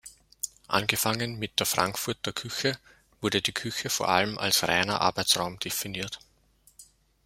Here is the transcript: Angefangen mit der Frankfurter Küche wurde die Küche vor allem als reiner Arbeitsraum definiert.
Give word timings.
Angefangen 0.67 1.37
mit 1.37 1.59
der 1.59 1.67
Frankfurter 1.67 2.33
Küche 2.33 2.75
wurde 3.21 3.39
die 3.39 3.53
Küche 3.53 3.91
vor 3.91 4.09
allem 4.09 4.39
als 4.39 4.67
reiner 4.67 4.99
Arbeitsraum 4.99 5.59
definiert. 5.59 6.17